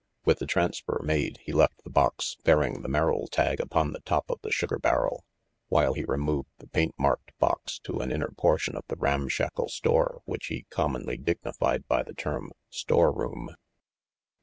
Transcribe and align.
With 0.25 0.39
the 0.39 0.47
transfer 0.47 0.99
made, 1.03 1.37
he 1.45 1.53
left 1.53 1.83
the 1.83 1.91
box 1.91 2.35
bearing 2.43 2.81
the 2.81 2.89
Merrill 2.89 3.27
tag 3.27 3.59
upon 3.59 3.93
the 3.93 3.99
top 3.99 4.31
of 4.31 4.39
the 4.41 4.49
sugar 4.51 4.79
barrel, 4.79 5.25
while 5.67 5.93
he 5.93 6.03
removed 6.03 6.49
the 6.57 6.65
paint 6.65 6.95
marked 6.97 7.37
box 7.37 7.77
to 7.83 7.99
an 7.99 8.11
inner 8.11 8.31
portion 8.35 8.75
of 8.75 8.83
the 8.87 8.95
ramshackle 8.95 9.69
store 9.69 10.23
which 10.25 10.47
he 10.47 10.65
commonly 10.71 11.17
dignified 11.17 11.87
by 11.87 12.01
the 12.01 12.15
term 12.15 12.49
"storeroom." 12.71 13.51